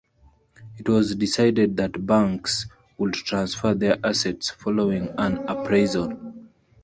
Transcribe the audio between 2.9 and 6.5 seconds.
would transfer their assets following an appraisal.